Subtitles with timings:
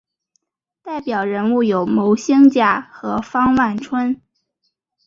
[0.81, 4.19] 代表人物有牟兴甲和方万春。